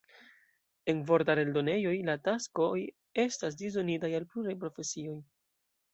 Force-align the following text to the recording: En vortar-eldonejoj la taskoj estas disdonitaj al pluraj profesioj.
En 0.93 1.01
vortar-eldonejoj 1.09 1.93
la 2.09 2.15
taskoj 2.29 2.73
estas 3.27 3.61
disdonitaj 3.61 4.13
al 4.21 4.29
pluraj 4.33 4.57
profesioj. 4.65 5.19